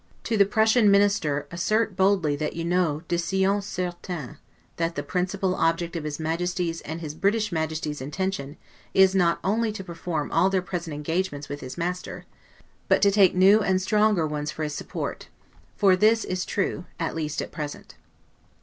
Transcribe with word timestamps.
To 0.23 0.35
the 0.35 0.47
Prussian 0.47 0.89
Minister 0.89 1.45
assert 1.51 1.95
boldly 1.95 2.35
that 2.37 2.55
you 2.55 2.65
know 2.65 3.03
'de 3.07 3.19
science 3.19 3.67
certaine', 3.67 4.37
that 4.77 4.95
the 4.95 5.03
principal 5.03 5.53
object 5.53 5.95
of 5.95 6.05
his 6.05 6.19
Majesty's 6.19 6.81
and 6.81 7.01
his 7.01 7.13
British 7.13 7.51
Ministry's 7.51 8.01
intention 8.01 8.57
is 8.95 9.13
not 9.13 9.39
only 9.43 9.71
to 9.71 9.83
perform 9.83 10.31
all 10.31 10.49
their 10.49 10.63
present 10.63 10.95
engagements 10.95 11.49
with 11.49 11.59
his 11.59 11.77
Master, 11.77 12.25
but 12.87 12.99
to 13.03 13.11
take 13.11 13.35
new 13.35 13.61
and 13.61 13.79
stronger 13.79 14.25
ones 14.25 14.49
for 14.49 14.63
his 14.63 14.73
support; 14.73 15.27
for 15.77 15.95
this 15.95 16.23
is 16.23 16.45
true 16.45 16.85
AT 16.99 17.13
LEAST 17.13 17.39
AT 17.39 17.51
PRESENT. 17.51 17.93